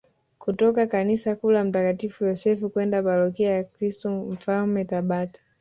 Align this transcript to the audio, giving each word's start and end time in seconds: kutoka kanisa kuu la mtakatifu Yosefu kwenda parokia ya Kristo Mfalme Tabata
kutoka 0.39 0.87
kanisa 0.87 1.35
kuu 1.35 1.51
la 1.51 1.63
mtakatifu 1.63 2.25
Yosefu 2.25 2.69
kwenda 2.69 3.03
parokia 3.03 3.51
ya 3.51 3.63
Kristo 3.63 4.11
Mfalme 4.11 4.85
Tabata 4.85 5.41